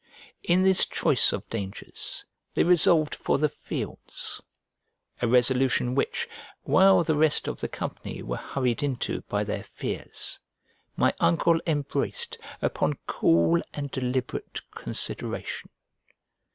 [0.41, 4.41] In this choice of dangers they resolved for the fields:
[5.21, 6.27] a resolution which,
[6.63, 10.39] while the rest of the company were hurried into by their fears,
[10.95, 15.69] my uncle embraced upon cool and deliberate consideration.